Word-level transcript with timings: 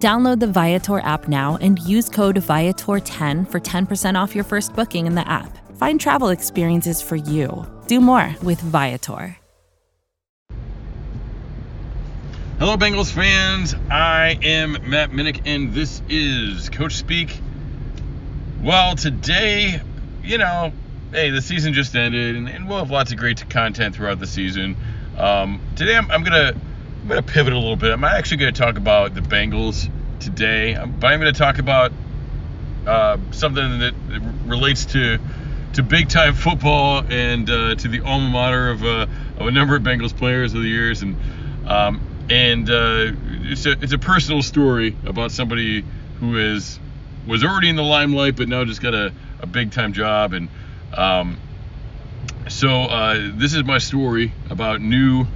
Download 0.00 0.40
the 0.40 0.46
Viator 0.46 1.00
app 1.00 1.28
now 1.28 1.58
and 1.60 1.78
use 1.78 2.08
code 2.08 2.36
Viator10 2.36 3.50
for 3.50 3.60
10% 3.60 4.14
off 4.18 4.34
your 4.34 4.44
first 4.44 4.74
booking 4.74 5.06
in 5.06 5.14
the 5.14 5.28
app. 5.28 5.58
Find 5.76 6.00
travel 6.00 6.30
experiences 6.30 7.02
for 7.02 7.16
you. 7.16 7.66
Do 7.86 8.00
more 8.00 8.34
with 8.42 8.62
Viator. 8.62 9.36
Hello, 12.58 12.78
Bengals 12.78 13.12
fans. 13.12 13.74
I 13.90 14.38
am 14.42 14.72
Matt 14.88 15.10
Minnick, 15.10 15.42
and 15.44 15.74
this 15.74 16.00
is 16.08 16.70
Coach 16.70 16.96
Speak. 16.96 17.38
Well, 18.62 18.96
today, 18.96 19.82
you 20.22 20.38
know, 20.38 20.72
hey, 21.12 21.28
the 21.28 21.42
season 21.42 21.74
just 21.74 21.94
ended, 21.94 22.36
and, 22.36 22.48
and 22.48 22.66
we'll 22.66 22.78
have 22.78 22.90
lots 22.90 23.12
of 23.12 23.18
great 23.18 23.48
content 23.50 23.94
throughout 23.94 24.18
the 24.18 24.26
season. 24.26 24.76
Um, 25.18 25.60
today, 25.76 25.94
I'm, 25.94 26.10
I'm 26.10 26.22
gonna 26.22 26.54
I'm 27.02 27.08
gonna 27.08 27.22
pivot 27.22 27.52
a 27.52 27.58
little 27.58 27.76
bit. 27.76 27.92
I'm 27.92 28.04
actually 28.04 28.38
gonna 28.38 28.52
talk 28.52 28.76
about 28.76 29.14
the 29.14 29.22
Bengals 29.22 29.88
today, 30.20 30.74
um, 30.74 30.94
but 30.98 31.08
I'm 31.08 31.18
gonna 31.18 31.32
talk 31.32 31.58
about 31.58 31.92
uh, 32.86 33.16
something 33.30 33.78
that 33.80 33.94
relates 34.46 34.84
to 34.86 35.18
to 35.74 35.82
big 35.82 36.08
time 36.08 36.34
football 36.34 37.04
and 37.08 37.48
uh, 37.48 37.74
to 37.76 37.88
the 37.88 38.00
alma 38.00 38.28
mater 38.28 38.70
of, 38.70 38.84
uh, 38.84 39.06
of 39.38 39.46
a 39.46 39.50
number 39.50 39.76
of 39.76 39.82
Bengals 39.82 40.16
players 40.16 40.54
of 40.54 40.62
the 40.62 40.68
years 40.68 41.02
and. 41.02 41.16
Um, 41.66 42.00
and 42.30 42.70
uh, 42.70 43.12
it's 43.42 43.66
a 43.66 43.72
it's 43.72 43.92
a 43.92 43.98
personal 43.98 44.42
story 44.42 44.96
about 45.04 45.32
somebody 45.32 45.84
who 46.20 46.36
is 46.38 46.78
was 47.26 47.44
already 47.44 47.68
in 47.68 47.76
the 47.76 47.82
limelight, 47.82 48.36
but 48.36 48.48
now 48.48 48.64
just 48.64 48.80
got 48.80 48.94
a, 48.94 49.12
a 49.40 49.46
big 49.46 49.72
time 49.72 49.92
job. 49.92 50.32
And 50.32 50.48
um, 50.96 51.38
so 52.48 52.82
uh, 52.82 53.30
this 53.34 53.52
is 53.52 53.64
my 53.64 53.78
story 53.78 54.32
about 54.48 54.80
new 54.80 55.26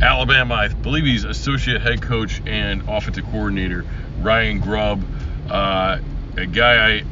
Alabama. 0.00 0.54
I 0.54 0.68
believe 0.68 1.04
he's 1.04 1.24
associate 1.24 1.80
head 1.80 2.02
coach 2.02 2.40
and 2.46 2.82
offensive 2.88 3.24
coordinator 3.24 3.84
Ryan 4.18 4.60
Grubb, 4.60 5.04
uh, 5.48 5.98
a 6.36 6.46
guy 6.46 6.98
I 6.98 7.02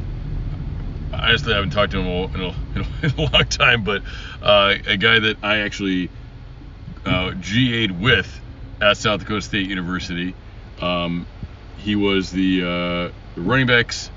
honestly 1.13 1.53
haven't 1.53 1.71
talked 1.71 1.91
to 1.91 1.99
him 1.99 2.07
in 2.35 2.41
a, 2.41 2.55
in 2.75 2.81
a, 2.81 2.85
in 3.03 3.11
a 3.17 3.31
long 3.31 3.45
time, 3.45 3.83
but 3.83 4.03
uh, 4.41 4.75
a 4.85 4.97
guy 4.97 5.19
that 5.19 5.37
I 5.41 5.59
actually 5.59 6.09
uh, 7.05 7.31
GA'd 7.31 7.99
with 7.99 8.41
at 8.81 8.97
South 8.97 9.21
Dakota 9.21 9.41
State 9.41 9.67
University. 9.67 10.35
Um, 10.81 11.25
he 11.77 11.95
was 11.95 12.31
the, 12.31 13.11
uh, 13.37 13.39
running 13.39 13.67
backs 13.67 14.11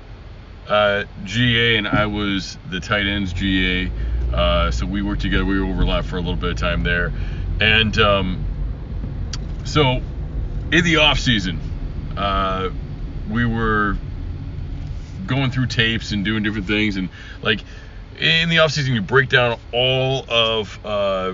uh, 0.67 1.05
GA, 1.23 1.77
and 1.77 1.87
I 1.87 2.05
was 2.05 2.57
the 2.69 2.79
tight 2.79 3.07
ends 3.07 3.33
GA. 3.33 3.91
Uh, 4.33 4.71
so 4.71 4.85
we 4.85 5.01
worked 5.01 5.21
together. 5.21 5.45
We 5.45 5.59
overlapped 5.59 6.07
for 6.07 6.17
a 6.17 6.21
little 6.21 6.35
bit 6.35 6.51
of 6.51 6.57
time 6.57 6.83
there, 6.83 7.11
and 7.59 7.97
um, 7.99 8.45
so 9.71 10.01
in 10.73 10.83
the 10.83 10.97
off 10.97 11.17
season, 11.17 11.61
uh, 12.17 12.69
we 13.29 13.45
were 13.45 13.95
going 15.25 15.49
through 15.49 15.67
tapes 15.67 16.11
and 16.11 16.25
doing 16.25 16.43
different 16.43 16.67
things, 16.67 16.97
and 16.97 17.09
like 17.41 17.63
in 18.19 18.49
the 18.49 18.59
off 18.59 18.71
season, 18.71 18.93
you 18.93 19.01
break 19.01 19.29
down 19.29 19.57
all 19.71 20.25
of 20.27 20.77
uh, 20.83 21.33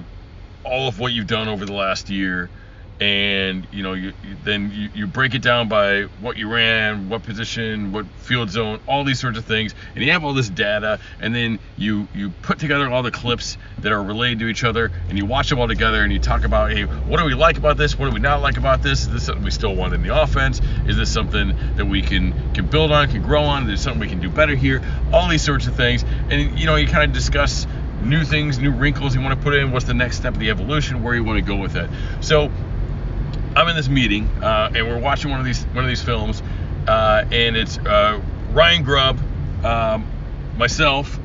all 0.64 0.88
of 0.88 1.00
what 1.00 1.14
you've 1.14 1.26
done 1.26 1.48
over 1.48 1.66
the 1.66 1.74
last 1.74 2.10
year 2.10 2.52
and 3.00 3.68
you 3.72 3.84
know 3.84 3.94
you, 3.94 4.14
then 4.44 4.72
you, 4.74 4.90
you 4.96 5.08
break 5.08 5.36
it 5.36 5.42
down 5.42 5.68
by 5.68 6.04
what 6.20 6.36
you 6.38 6.52
ran 6.52 7.10
what 7.10 7.22
position 7.22 7.92
what 7.92 8.06
field 8.22 8.50
zone 8.50 8.80
all 8.88 9.04
these 9.04 9.20
sorts 9.20 9.38
of 9.38 9.46
things. 9.46 9.76
And 9.94 10.04
you 10.04 10.12
have 10.12 10.24
all 10.24 10.34
this 10.34 10.50
data 10.50 11.00
and 11.20 11.34
then 11.34 11.60
you 11.78 12.08
you 12.16 12.32
put 12.42 12.60
together 12.60 12.90
all 12.90 13.04
the 13.04 13.12
clips 13.12 13.58
that 13.80 13.92
are 13.92 14.02
related 14.02 14.40
to 14.40 14.48
each 14.48 14.64
other 14.64 14.92
and 15.10 15.18
you 15.18 15.26
watch 15.26 15.50
them 15.50 15.60
all 15.60 15.68
together 15.68 16.02
and 16.02 16.12
you 16.12 16.20
talk 16.20 16.44
about 16.44 16.72
hey 16.72 16.84
what 16.84 17.20
do 17.20 17.26
we 17.26 17.36
like 17.36 17.58
about 17.58 17.78
this? 17.78 17.98
What 17.98 18.08
do 18.08 18.14
we 18.14 18.20
not 18.20 18.42
like 18.42 18.58
about 18.58 18.82
this? 18.82 19.02
Is 19.02 19.10
this 19.10 19.26
something 19.26 19.44
we 19.44 19.52
still 19.52 19.76
want 19.76 19.94
in 19.94 20.02
the 20.02 20.22
offense? 20.22 20.60
Is 20.88 20.98
this 20.98 21.12
something 21.12 21.56
that 21.76 21.86
we 21.86 22.02
can 22.02 22.34
can 22.54 22.66
build 22.68 22.92
on 22.92 23.10
can 23.10 23.22
grow 23.22 23.44
on? 23.44 23.70
Is 23.70 23.82
something 23.82 24.00
we 24.00 24.08
can 24.08 24.22
do 24.22 24.30
better 24.30 24.56
here? 24.56 24.82
All 25.14 25.28
these 25.28 25.44
sorts 25.44 25.68
of 25.68 25.76
things. 25.76 26.04
And 26.30 26.58
you 26.58 26.66
know 26.66 26.76
you 26.76 26.88
kind 26.88 27.04
of 27.04 27.14
discuss 27.14 27.68
new 28.04 28.24
things 28.24 28.60
new 28.60 28.72
wrinkles 28.72 29.16
you 29.16 29.22
want 29.22 29.36
to 29.36 29.44
put 29.44 29.56
in 29.56 29.72
what's 29.72 29.86
the 29.86 29.94
next 29.94 30.18
step 30.18 30.34
of 30.34 30.40
the 30.40 30.52
evolution 30.52 31.02
where 31.02 31.16
you 31.16 31.24
want 31.24 31.38
to 31.38 31.46
go 31.46 31.56
with 31.56 31.76
it. 31.76 31.90
So 32.22 32.52
I'm 33.58 33.68
in 33.70 33.76
this 33.76 33.90
meeting 33.90 34.28
uh, 34.44 34.72
and 34.76 34.88
we're 34.88 35.00
watching 35.00 35.32
one 35.32 35.40
of 35.40 35.46
these 35.48 35.64
one 35.64 35.84
of 35.84 35.88
these 35.88 36.04
films, 36.04 36.44
uh, 36.88 37.26
and 37.32 37.58
it's 37.58 37.80
uh, 37.80 38.22
Ryan 38.52 38.84
Grubb, 38.84 39.20
um, 39.66 40.08
myself, 40.58 41.20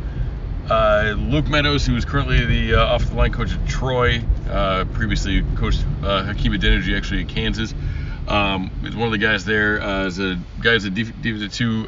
uh, 0.70 1.14
Luke 1.14 1.46
Meadows, 1.50 1.84
who 1.84 1.94
is 1.94 2.06
currently 2.06 2.42
the 2.46 2.76
uh, 2.76 2.94
offensive 2.94 3.16
line 3.16 3.32
coach 3.34 3.52
at 3.52 3.68
Troy, 3.68 4.22
uh, 4.48 4.86
previously 4.94 5.44
coached 5.56 5.82
Hakeem 6.00 6.52
Adeniji 6.52 6.96
actually 6.96 7.24
at 7.24 7.28
Kansas. 7.28 7.74
Um, 8.26 8.70
is 8.82 8.96
one 8.96 9.08
of 9.08 9.12
the 9.12 9.18
guys 9.18 9.44
there. 9.44 9.78
as 9.82 10.18
a 10.18 10.40
guys 10.62 10.86
a 10.86 10.90
Division 10.90 11.50
two 11.50 11.86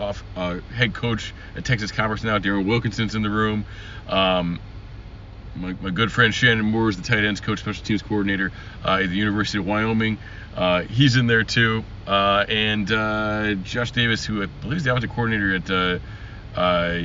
off 0.00 0.24
head 0.34 0.94
coach 0.94 1.32
at 1.54 1.64
Texas 1.64 1.92
Commerce 1.92 2.24
now. 2.24 2.40
Darren 2.40 2.66
Wilkinson's 2.66 3.14
in 3.14 3.22
the 3.22 3.30
room. 3.30 3.66
Um, 4.08 4.58
my, 5.56 5.74
my 5.80 5.90
good 5.90 6.10
friend 6.10 6.34
Shannon 6.34 6.64
Moore 6.64 6.88
is 6.88 6.96
the 6.96 7.02
tight 7.02 7.24
ends 7.24 7.40
coach, 7.40 7.60
special 7.60 7.84
teams 7.84 8.02
coordinator 8.02 8.52
uh, 8.84 9.00
at 9.02 9.08
the 9.08 9.16
University 9.16 9.58
of 9.58 9.66
Wyoming. 9.66 10.18
Uh, 10.56 10.82
he's 10.82 11.16
in 11.16 11.26
there 11.26 11.44
too. 11.44 11.84
Uh, 12.06 12.44
and 12.48 12.90
uh, 12.90 13.54
Josh 13.62 13.92
Davis, 13.92 14.24
who 14.24 14.42
I 14.42 14.46
believe 14.46 14.78
is 14.78 14.84
the 14.84 14.90
offensive 14.90 15.10
coordinator 15.10 15.54
at 15.54 15.70
uh, 15.70 15.98
uh, 16.58 17.02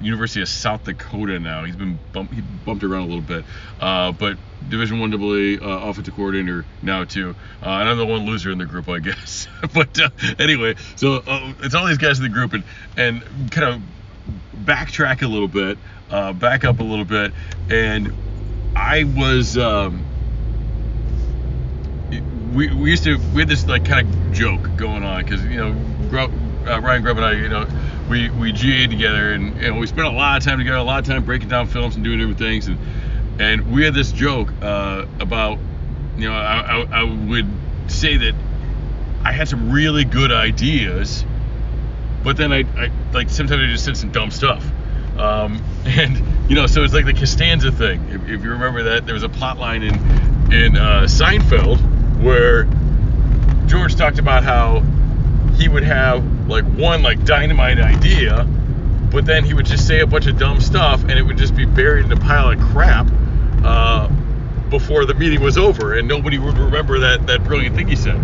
University 0.00 0.42
of 0.42 0.48
South 0.48 0.84
Dakota 0.84 1.38
now. 1.38 1.64
He's 1.64 1.76
been 1.76 1.98
bumped, 2.12 2.34
he 2.34 2.40
bumped 2.40 2.84
around 2.84 3.02
a 3.02 3.06
little 3.06 3.20
bit, 3.20 3.44
but 3.78 4.36
Division 4.68 5.00
One 5.00 5.12
AA 5.12 5.64
offensive 5.88 6.14
coordinator 6.14 6.64
now 6.82 7.04
too. 7.04 7.34
and 7.62 7.88
I'm 7.88 7.98
the 7.98 8.06
one 8.06 8.26
loser 8.26 8.50
in 8.50 8.58
the 8.58 8.66
group, 8.66 8.88
I 8.88 8.98
guess. 8.98 9.48
but 9.74 9.98
anyway, 10.38 10.76
so 10.96 11.22
it's 11.60 11.74
all 11.74 11.86
these 11.86 11.98
guys 11.98 12.18
in 12.18 12.24
the 12.24 12.28
group, 12.28 12.52
and 12.52 12.64
and 12.96 13.22
kind 13.50 13.74
of 13.74 13.82
backtrack 14.64 15.22
a 15.22 15.28
little 15.28 15.48
bit 15.48 15.78
uh, 16.10 16.32
back 16.32 16.64
up 16.64 16.80
a 16.80 16.82
little 16.82 17.04
bit, 17.04 17.32
and 17.70 18.12
I 18.74 19.04
was. 19.04 19.56
Um, 19.56 20.06
we, 22.52 22.68
we 22.74 22.90
used 22.90 23.04
to 23.04 23.16
we 23.32 23.42
had 23.42 23.48
this 23.48 23.66
like 23.66 23.84
kind 23.84 24.08
of 24.08 24.32
joke 24.32 24.76
going 24.76 25.04
on 25.04 25.22
because 25.22 25.44
you 25.44 25.56
know 25.56 25.72
Grubb, 26.08 26.32
uh, 26.66 26.80
Ryan 26.80 27.02
Grubb 27.02 27.18
and 27.18 27.26
I 27.26 27.32
you 27.34 27.48
know 27.48 27.66
we 28.08 28.28
we 28.30 28.50
GA 28.52 28.88
together 28.88 29.32
and 29.32 29.60
know, 29.60 29.74
we 29.74 29.86
spent 29.86 30.08
a 30.08 30.10
lot 30.10 30.38
of 30.38 30.44
time 30.44 30.58
together 30.58 30.78
a 30.78 30.82
lot 30.82 30.98
of 30.98 31.06
time 31.06 31.24
breaking 31.24 31.48
down 31.48 31.68
films 31.68 31.94
and 31.94 32.04
doing 32.04 32.18
different 32.18 32.38
things 32.38 32.66
and 32.66 32.78
and 33.40 33.72
we 33.72 33.84
had 33.84 33.94
this 33.94 34.10
joke 34.10 34.52
uh, 34.62 35.06
about 35.20 35.58
you 36.16 36.28
know 36.28 36.34
I, 36.34 36.82
I, 36.82 37.00
I 37.00 37.02
would 37.04 37.48
say 37.86 38.16
that 38.16 38.34
I 39.22 39.30
had 39.30 39.48
some 39.48 39.70
really 39.70 40.04
good 40.04 40.32
ideas 40.32 41.24
but 42.22 42.36
then 42.36 42.52
I, 42.52 42.64
I 42.76 42.90
like 43.12 43.30
sometimes 43.30 43.62
I 43.62 43.66
just 43.66 43.84
said 43.84 43.96
some 43.96 44.12
dumb 44.12 44.30
stuff 44.30 44.64
um, 45.20 45.62
and 45.84 46.50
you 46.50 46.56
know, 46.56 46.66
so 46.66 46.82
it's 46.82 46.94
like 46.94 47.04
the 47.04 47.14
Costanza 47.14 47.70
thing. 47.70 48.02
If, 48.08 48.22
if, 48.22 48.42
you 48.42 48.50
remember 48.50 48.82
that, 48.84 49.06
there 49.06 49.14
was 49.14 49.22
a 49.22 49.28
plot 49.28 49.58
line 49.58 49.82
in 49.82 49.94
in 50.52 50.76
uh, 50.76 51.02
Seinfeld 51.02 51.78
where 52.22 52.64
George 53.66 53.94
talked 53.94 54.18
about 54.18 54.42
how 54.42 54.80
he 55.56 55.68
would 55.68 55.84
have 55.84 56.48
like 56.48 56.64
one 56.64 57.02
like 57.02 57.24
dynamite 57.24 57.78
idea, 57.78 58.44
but 59.10 59.26
then 59.26 59.44
he 59.44 59.54
would 59.54 59.66
just 59.66 59.86
say 59.86 60.00
a 60.00 60.06
bunch 60.06 60.26
of 60.26 60.38
dumb 60.38 60.60
stuff, 60.60 61.02
and 61.02 61.12
it 61.12 61.22
would 61.22 61.38
just 61.38 61.54
be 61.54 61.66
buried 61.66 62.06
in 62.06 62.12
a 62.12 62.16
pile 62.16 62.50
of 62.50 62.58
crap. 62.58 63.06
Uh, 63.62 64.08
before 64.70 65.04
the 65.04 65.14
meeting 65.14 65.42
was 65.42 65.58
over, 65.58 65.98
and 65.98 66.08
nobody 66.08 66.38
would 66.38 66.56
remember 66.56 67.00
that, 67.00 67.26
that 67.26 67.44
brilliant 67.44 67.76
thing 67.76 67.88
he 67.88 67.96
said. 67.96 68.16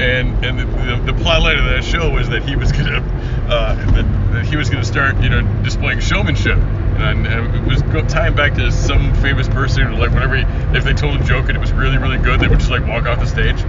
And 0.00 0.44
and 0.44 0.58
the, 0.58 0.64
the, 0.64 1.12
the 1.12 1.22
plot 1.22 1.42
line 1.42 1.58
of 1.58 1.64
that 1.66 1.84
show 1.84 2.10
was 2.10 2.28
that 2.30 2.42
he 2.48 2.56
was 2.56 2.72
gonna 2.72 3.00
uh, 3.48 3.74
that, 3.92 4.32
that, 4.32 4.46
he 4.46 4.56
was 4.56 4.70
gonna 4.70 4.84
start 4.84 5.20
you 5.20 5.28
know 5.28 5.42
displaying 5.62 6.00
showmanship, 6.00 6.56
and, 6.56 7.26
and 7.26 7.54
it 7.54 7.62
was 7.68 7.82
tying 8.10 8.34
back 8.34 8.54
to 8.54 8.72
some 8.72 9.14
famous 9.16 9.48
person 9.48 9.82
or 9.82 9.92
like 9.92 10.10
whenever 10.12 10.36
he, 10.36 10.44
if 10.76 10.84
they 10.84 10.94
told 10.94 11.20
a 11.20 11.24
joke 11.24 11.48
and 11.48 11.56
it 11.56 11.60
was 11.60 11.72
really 11.72 11.98
really 11.98 12.18
good, 12.18 12.40
they 12.40 12.48
would 12.48 12.58
just 12.58 12.70
like 12.70 12.86
walk 12.86 13.04
off 13.04 13.20
the 13.20 13.26
stage. 13.26 13.62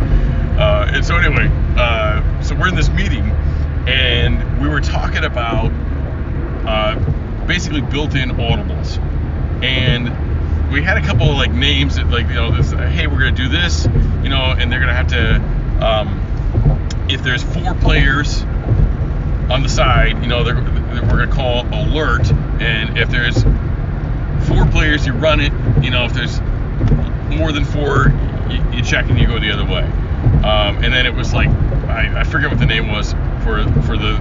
Uh, 0.58 0.90
and 0.94 1.04
so 1.04 1.18
anyway, 1.18 1.50
uh, 1.78 2.42
so 2.42 2.56
we're 2.56 2.70
in 2.70 2.76
this 2.76 2.90
meeting, 2.90 3.30
and 3.88 4.62
we 4.62 4.70
were 4.70 4.82
talking 4.82 5.26
about 5.26 5.72
uh, 6.66 6.96
basically 7.46 7.82
built-in 7.82 8.30
audibles, 8.30 8.98
and 9.62 10.08
we 10.74 10.82
had 10.82 10.98
a 10.98 11.02
couple 11.02 11.30
of 11.30 11.38
like 11.38 11.52
names 11.52 11.96
that 11.96 12.10
like 12.10 12.28
you 12.28 12.34
know 12.34 12.52
this 12.52 12.72
hey 12.72 13.08
we're 13.08 13.20
gonna 13.20 13.32
do 13.32 13.48
this 13.48 13.86
you 14.24 14.30
know 14.30 14.56
and 14.58 14.72
they're 14.72 14.80
gonna 14.80 14.94
have 14.94 15.08
to 15.08 15.36
um, 15.86 16.20
if 17.10 17.24
there's 17.24 17.44
four 17.44 17.74
players 17.76 18.44
on 19.50 19.62
the 19.62 19.70
side, 19.70 20.22
you 20.22 20.28
know, 20.28 20.44
they're, 20.44 20.56
we're 20.56 21.26
to 21.26 21.32
call 21.32 21.66
alert. 21.68 22.32
And 22.62 22.98
if 22.98 23.10
there's 23.10 23.44
four 24.48 24.66
players, 24.68 25.06
you 25.06 25.14
run 25.14 25.40
it. 25.40 25.52
You 25.84 25.92
know, 25.92 26.06
if 26.06 26.14
there's 26.14 26.40
more 27.30 27.52
than 27.52 27.66
four, 27.66 28.14
you, 28.50 28.78
you 28.78 28.84
check 28.84 29.10
and 29.10 29.20
you 29.20 29.28
go 29.28 29.40
the 29.40 29.52
other 29.52 29.66
way. 29.66 29.84
Um, 30.44 30.84
and 30.84 30.94
then 30.94 31.06
it 31.06 31.14
was 31.14 31.34
like, 31.34 31.50
I, 31.50 32.22
I 32.22 32.24
forget 32.24 32.50
what 32.50 32.60
the 32.60 32.66
name 32.66 32.88
was 32.88 33.14
for 33.44 33.64
for 33.84 33.98
the 33.98 34.18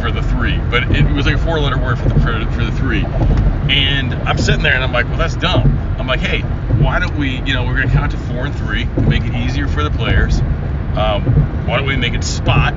for 0.00 0.10
the 0.10 0.22
three, 0.22 0.58
but 0.70 0.84
it 0.94 1.10
was 1.12 1.26
like 1.26 1.36
a 1.36 1.38
four 1.38 1.60
letter 1.60 1.78
word 1.78 1.98
for 1.98 2.08
the 2.08 2.14
for, 2.20 2.52
for 2.52 2.64
the 2.64 2.72
three. 2.72 3.04
And 3.04 4.14
I'm 4.14 4.38
sitting 4.38 4.62
there 4.62 4.74
and 4.74 4.84
I'm 4.84 4.92
like, 4.92 5.06
well, 5.06 5.18
that's 5.18 5.36
dumb. 5.36 5.76
I'm 5.98 6.06
like, 6.06 6.20
hey, 6.20 6.40
why 6.40 6.98
don't 6.98 7.16
we, 7.18 7.40
you 7.42 7.54
know, 7.54 7.64
we're 7.64 7.80
gonna 7.80 7.92
count 7.92 8.12
to 8.12 8.18
four 8.18 8.46
and 8.46 8.54
three 8.54 8.84
to 8.84 9.00
make 9.02 9.24
it 9.24 9.34
easier 9.34 9.66
for 9.66 9.82
the 9.82 9.90
players. 9.90 10.40
Um, 10.40 11.66
why 11.66 11.78
don't 11.78 11.86
we 11.86 11.96
make 11.96 12.14
it 12.14 12.24
spot, 12.24 12.74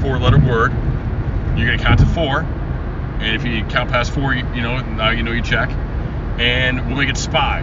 four 0.00 0.18
letter 0.18 0.38
word? 0.38 0.72
You're 1.56 1.66
gonna 1.66 1.82
count 1.82 2.00
to 2.00 2.06
four, 2.06 2.40
and 2.40 3.36
if 3.36 3.44
you 3.44 3.64
count 3.66 3.90
past 3.90 4.12
four, 4.12 4.34
you, 4.34 4.46
you 4.54 4.62
know 4.62 4.80
now 4.80 5.10
you 5.10 5.22
know 5.22 5.32
you 5.32 5.42
check, 5.42 5.70
and 6.38 6.86
we'll 6.86 6.96
make 6.96 7.08
it 7.08 7.16
spy 7.16 7.62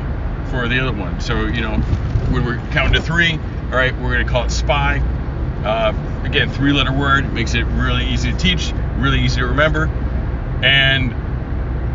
for 0.50 0.68
the 0.68 0.80
other 0.80 0.98
one. 0.98 1.20
So 1.20 1.46
you 1.46 1.62
know 1.62 1.78
when 2.32 2.46
we're 2.46 2.58
counting 2.72 2.94
to 2.94 3.02
three, 3.02 3.34
all 3.34 3.78
right, 3.78 3.94
we're 4.00 4.12
gonna 4.14 4.30
call 4.30 4.46
it 4.46 4.52
spy. 4.52 5.02
Uh, 5.64 5.94
again, 6.26 6.50
three 6.50 6.74
letter 6.74 6.92
word 6.92 7.32
makes 7.34 7.54
it 7.54 7.64
really 7.64 8.06
easy 8.06 8.32
to 8.32 8.38
teach, 8.38 8.74
really 8.98 9.20
easy 9.20 9.40
to 9.40 9.48
remember, 9.48 9.88
and 10.64 11.14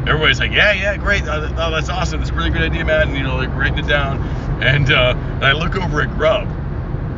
everybody's 0.09 0.41
like, 0.41 0.53
yeah, 0.53 0.73
yeah, 0.73 0.97
great, 0.97 1.23
oh, 1.25 1.55
oh 1.57 1.71
that's 1.71 1.89
awesome, 1.89 2.21
that's 2.21 2.31
a 2.31 2.35
really 2.35 2.51
good 2.51 2.63
idea, 2.63 2.85
man. 2.85 3.09
And, 3.09 3.17
you 3.17 3.23
know, 3.23 3.37
like 3.37 3.51
writing 3.51 3.79
it 3.79 3.89
down, 3.89 4.23
and, 4.63 4.91
uh, 4.91 5.15
and 5.17 5.45
I 5.45 5.53
look 5.53 5.77
over 5.77 6.01
at 6.01 6.11
Grubb, 6.17 6.49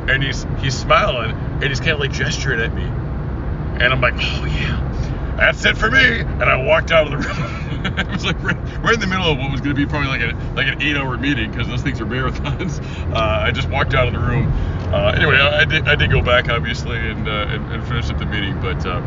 and 0.08 0.22
he's 0.22 0.46
he's 0.60 0.76
smiling, 0.76 1.32
and 1.32 1.64
he's 1.64 1.78
kind 1.78 1.92
of 1.92 2.00
like 2.00 2.12
gesturing 2.12 2.60
at 2.60 2.74
me, 2.74 2.82
and 2.82 3.92
I'm 3.92 4.00
like, 4.00 4.14
oh 4.16 4.44
yeah, 4.44 5.36
that's 5.36 5.64
it 5.64 5.76
for 5.76 5.90
me. 5.90 6.20
And 6.20 6.42
I 6.42 6.62
walked 6.62 6.90
out 6.90 7.12
of 7.12 7.12
the 7.12 7.28
room. 7.28 7.60
it 7.98 8.08
was 8.08 8.24
like 8.24 8.42
right, 8.42 8.56
right, 8.82 8.94
in 8.94 9.00
the 9.00 9.06
middle 9.06 9.30
of 9.30 9.38
what 9.38 9.50
was 9.50 9.60
going 9.60 9.74
to 9.74 9.80
be 9.80 9.86
probably 9.86 10.08
like 10.08 10.20
a 10.20 10.36
like 10.54 10.66
an 10.66 10.82
eight-hour 10.82 11.16
meeting 11.16 11.50
because 11.50 11.68
those 11.68 11.82
things 11.82 12.00
are 12.00 12.06
marathons. 12.06 12.80
Uh, 13.10 13.42
I 13.42 13.50
just 13.50 13.68
walked 13.68 13.94
out 13.94 14.06
of 14.06 14.12
the 14.12 14.20
room. 14.20 14.52
Uh, 14.90 15.12
anyway, 15.14 15.36
I, 15.36 15.60
I, 15.60 15.64
did 15.64 15.88
I 15.88 15.94
did 15.94 16.10
go 16.10 16.20
back 16.20 16.48
obviously 16.48 16.98
and 16.98 17.28
uh, 17.28 17.46
and, 17.48 17.72
and, 17.72 17.86
finish 17.86 18.10
up 18.10 18.18
the 18.18 18.26
meeting, 18.26 18.60
but 18.60 18.84
uh, 18.84 18.98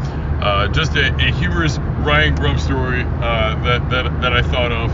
uh, 0.42 0.68
just 0.70 0.96
a, 0.96 1.14
a, 1.14 1.32
humorous 1.32 1.78
Ryan 1.78 2.36
Grubb 2.36 2.58
story 2.58 3.02
uh, 3.02 3.62
that 3.66 3.90
that 3.90 4.22
that 4.22 4.32
I 4.34 4.42
thought 4.42 4.72
of. 4.72 4.92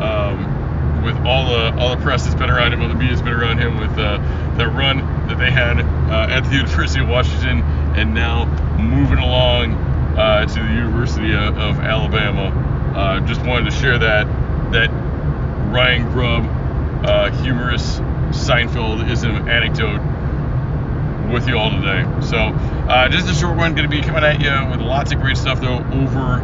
Um, 0.00 1.04
with 1.04 1.16
all 1.26 1.50
the 1.50 1.76
all 1.78 1.94
the 1.94 2.02
press 2.02 2.24
that's 2.24 2.34
been 2.34 2.48
around 2.48 2.72
him, 2.72 2.80
all 2.80 2.88
the 2.88 2.94
media's 2.94 3.20
been 3.20 3.34
around 3.34 3.58
him, 3.58 3.78
with 3.78 3.98
uh, 3.98 4.16
the 4.56 4.66
run 4.66 4.98
that 5.28 5.38
they 5.38 5.50
had 5.50 5.78
uh, 5.78 6.32
at 6.34 6.44
the 6.44 6.56
University 6.56 7.02
of 7.02 7.08
Washington, 7.10 7.60
and 7.98 8.14
now 8.14 8.46
moving 8.78 9.18
along 9.18 9.76
to 10.16 10.54
the 10.54 10.74
University 10.74 11.34
of, 11.34 11.80
Alabama. 11.80 12.48
Uh, 12.96 13.20
just 13.26 13.42
wanted 13.44 13.70
to 13.70 13.76
share 13.76 13.98
that 13.98 14.24
that 14.72 14.88
Ryan 15.70 16.10
Grubb 16.12 16.44
humorous 17.42 18.00
Seinfeld 18.30 19.10
is 19.10 19.22
an 19.22 19.48
anecdote 19.48 20.00
with 21.30 21.48
you 21.48 21.58
all 21.58 21.70
today. 21.70 22.04
So 22.22 22.36
uh, 22.38 23.08
just 23.08 23.28
a 23.28 23.34
short 23.34 23.56
one, 23.56 23.74
going 23.74 23.88
to 23.88 23.96
be 23.96 24.02
coming 24.02 24.24
at 24.24 24.40
you 24.40 24.70
with 24.70 24.80
lots 24.80 25.12
of 25.12 25.20
great 25.20 25.36
stuff 25.36 25.60
though 25.60 25.78
over 25.92 26.40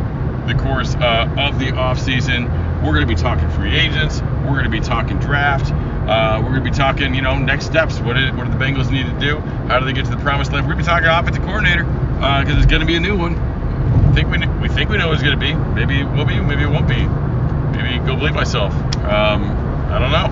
the 0.46 0.54
course 0.54 0.94
of 0.94 1.58
the 1.58 1.74
off 1.74 1.98
season. 1.98 2.44
We're 2.84 2.92
going 2.92 3.06
to 3.06 3.14
be 3.14 3.20
talking 3.20 3.50
free 3.50 3.76
agents. 3.76 4.20
We're 4.20 4.52
going 4.52 4.64
to 4.64 4.70
be 4.70 4.80
talking 4.80 5.18
draft. 5.18 5.72
Uh, 5.72 6.38
we're 6.40 6.50
going 6.50 6.62
to 6.62 6.70
be 6.70 6.76
talking, 6.76 7.14
you 7.14 7.22
know, 7.22 7.36
next 7.36 7.66
steps. 7.66 7.98
What 7.98 8.14
did, 8.14 8.36
what 8.36 8.44
do 8.44 8.56
the 8.56 8.64
Bengals 8.64 8.90
need 8.92 9.06
to 9.06 9.18
do? 9.18 9.38
How 9.66 9.80
do 9.80 9.86
they 9.86 9.92
get 9.92 10.04
to 10.04 10.10
the 10.12 10.22
promised 10.22 10.52
land? 10.52 10.66
We're 10.66 10.74
going 10.74 10.84
to 10.84 10.90
be 10.90 10.90
talking 10.90 11.08
offensive 11.08 11.42
coordinator 11.42 11.82
because 11.82 12.54
uh, 12.54 12.58
it's 12.58 12.66
going 12.66 12.80
to 12.80 12.86
be 12.86 12.94
a 12.94 13.00
new 13.00 13.16
one. 13.16 13.34
I 13.36 14.12
think 14.14 14.30
we 14.30 14.38
we 14.60 14.68
think 14.68 14.88
we 14.88 14.98
know 14.98 15.12
it's 15.12 15.22
going 15.22 15.38
to 15.38 15.40
be. 15.40 15.54
Maybe 15.74 16.00
it 16.00 16.04
will 16.04 16.24
be. 16.24 16.38
Maybe 16.40 16.62
it 16.62 16.70
won't 16.70 16.88
be. 16.88 17.04
Maybe 17.76 17.98
go 18.06 18.16
believe 18.16 18.34
myself. 18.34 18.72
Um, 19.02 19.50
I 19.90 19.98
don't 19.98 20.12
know. 20.12 20.30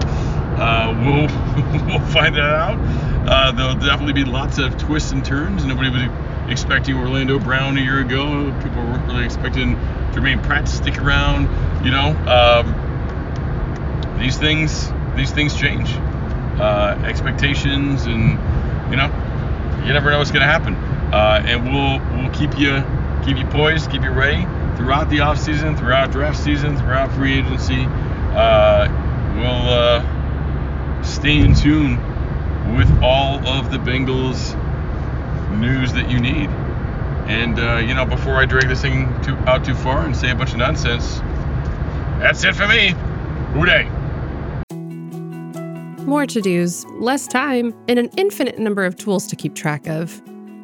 Uh, 0.63 0.95
we'll 1.05 1.87
we'll 1.87 2.07
find 2.13 2.35
that 2.37 2.55
out. 2.55 2.79
Uh, 3.27 3.53
there'll 3.53 3.75
definitely 3.75 4.13
be 4.13 4.25
lots 4.25 4.59
of 4.59 4.77
twists 4.77 5.13
and 5.13 5.25
turns. 5.25 5.65
Nobody 5.65 5.89
was 5.89 6.03
expecting 6.51 6.97
Orlando 6.97 7.39
Brown 7.39 7.79
a 7.79 7.81
year 7.81 8.01
ago. 8.01 8.55
People 8.63 8.83
weren't 8.83 9.07
really 9.07 9.25
expecting 9.25 9.79
Germaine 10.13 10.43
Pratt 10.43 10.67
to 10.67 10.73
stick 10.73 10.99
around. 10.99 11.45
You 11.85 11.91
know, 11.91 12.11
um, 12.29 14.19
these 14.19 14.37
things 14.37 14.93
these 15.17 15.31
things 15.31 15.59
change. 15.59 15.89
Uh, 16.61 17.01
expectations 17.05 18.05
and 18.05 18.33
you 18.91 18.97
know, 18.97 19.07
you 19.87 19.93
never 19.93 20.11
know 20.11 20.19
what's 20.19 20.31
going 20.31 20.43
to 20.43 20.47
happen. 20.47 20.75
Uh, 20.75 21.43
and 21.47 21.65
we'll 21.65 22.01
we'll 22.17 22.33
keep 22.35 22.59
you 22.59 22.85
keep 23.25 23.39
you 23.39 23.47
poised, 23.47 23.91
keep 23.91 24.03
you 24.03 24.11
ready 24.11 24.45
throughout 24.77 25.09
the 25.09 25.21
off 25.21 25.39
season, 25.39 25.77
throughout 25.77 26.13
draft 26.13 26.39
season, 26.39 26.77
throughout 26.77 27.11
free 27.13 27.39
agency. 27.39 27.87
Uh, 28.37 28.87
we'll 29.35 29.69
uh, 29.71 31.03
stay 31.03 31.39
in 31.39 31.55
tune 31.55 31.99
with 32.77 32.91
all 33.03 33.47
of 33.47 33.71
the 33.71 33.79
Bengals 33.79 34.59
news 35.59 35.93
that 35.93 36.11
you 36.11 36.19
need. 36.19 36.49
And 37.29 37.59
uh, 37.59 37.77
you 37.77 37.95
know, 37.95 38.05
before 38.05 38.35
I 38.35 38.47
drag 38.47 38.69
this 38.69 38.83
thing 38.83 39.09
too, 39.23 39.35
out 39.47 39.65
too 39.65 39.75
far 39.75 40.05
and 40.05 40.17
say 40.17 40.31
a 40.31 40.35
bunch 40.35 40.53
of 40.53 40.59
nonsense, 40.59 41.19
that's 42.19 42.45
it 42.45 42.55
for 42.55 42.67
me. 42.67 42.95
Who 43.55 43.65
Dey. 43.67 43.89
More 46.05 46.27
to 46.27 46.41
dos, 46.43 46.85
less 46.99 47.27
time, 47.27 47.75
and 47.89 47.99
an 47.99 48.11
infinite 48.19 48.59
number 48.59 48.85
of 48.85 48.97
tools 48.97 49.27
to 49.29 49.37
keep 49.37 49.55
track 49.55 49.87
of. 49.87 50.21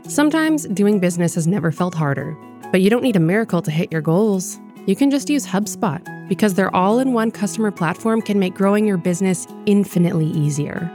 Sometimes 0.06 0.67
doing 0.69 1.00
business 1.00 1.35
has 1.35 1.47
never 1.47 1.73
felt 1.73 1.94
harder, 1.94 2.37
but 2.70 2.82
you 2.82 2.91
don't 2.91 3.02
need 3.02 3.17
a 3.17 3.20
miracle 3.20 3.62
to 3.62 3.70
hit 3.70 3.91
your 3.91 4.02
goals. 4.02 4.61
You 4.87 4.97
can 4.97 5.11
just 5.11 5.31
use 5.31 5.47
HubSpot 5.47 6.29
because 6.29 6.55
their 6.55 6.75
all 6.75 6.99
in 6.99 7.14
one 7.14 7.31
customer 7.31 7.70
platform 7.70 8.20
can 8.20 8.38
make 8.38 8.55
growing 8.55 8.87
your 8.87 8.99
business 8.99 9.47
infinitely 9.64 10.26
easier. 10.26 10.94